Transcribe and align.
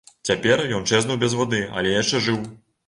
Цяпер 0.29 0.63
ён 0.79 0.89
чэзнуў 0.93 1.21
без 1.27 1.39
вады, 1.43 1.61
але 1.81 1.97
яшчэ 2.01 2.25
жыў. 2.29 2.43